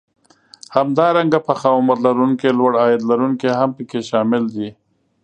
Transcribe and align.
همدارنګه 0.75 1.39
پخه 1.47 1.69
عمر 1.77 1.97
لرونکي 2.05 2.49
لوړ 2.59 2.71
عاید 2.81 3.01
لرونکي 3.09 3.49
هم 3.59 3.69
پکې 3.77 3.99
شامل 4.09 4.43
دي 4.55 4.69